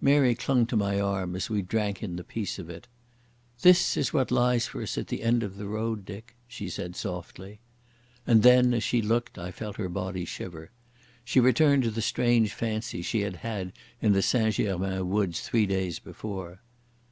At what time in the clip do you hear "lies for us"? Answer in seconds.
4.32-4.98